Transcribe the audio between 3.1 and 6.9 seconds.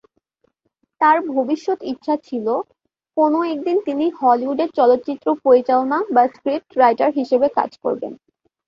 কোনো একদিন তিনি হলিউডে চলচ্চিত্র পরিচালনা বা স্ক্রিপ্ট